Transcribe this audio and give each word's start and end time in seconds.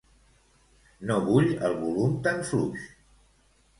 No 1.11 1.17
vull 1.27 1.53
el 1.69 1.77
volum 1.83 2.17
tan 2.29 2.43
fluix. 2.49 2.89